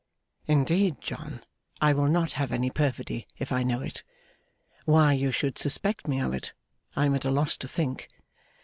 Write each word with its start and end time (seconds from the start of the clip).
'Indeed, 0.47 0.99
John, 0.99 1.43
I 1.79 1.93
will 1.93 2.07
not 2.07 2.31
have 2.31 2.51
any 2.51 2.71
perfidy 2.71 3.27
if 3.37 3.51
I 3.51 3.61
know 3.61 3.81
it; 3.81 4.01
why 4.85 5.13
you 5.13 5.29
should 5.29 5.59
suspect 5.59 6.07
me 6.07 6.19
of 6.19 6.33
it 6.33 6.53
I 6.95 7.05
am 7.05 7.13
at 7.13 7.23
a 7.25 7.29
loss 7.29 7.55
to 7.57 7.67
think. 7.67 8.09